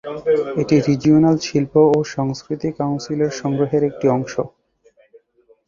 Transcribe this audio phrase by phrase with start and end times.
[0.61, 4.33] এটি রিজিওনাল শিল্প ও সংস্কৃতি কাউন্সিলের সংগ্রহের একটি অংশ।